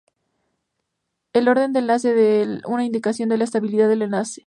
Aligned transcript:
El 1.31 1.47
orden 1.47 1.73
de 1.73 1.79
enlace 1.81 2.15
da 2.47 2.67
una 2.67 2.85
indicación 2.85 3.29
de 3.29 3.37
la 3.37 3.43
estabilidad 3.43 3.87
del 3.87 4.01
enlace. 4.01 4.39